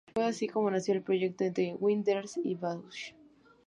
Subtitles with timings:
[0.15, 3.13] Fue así como nació el proyecto entre Wenders y Bausch.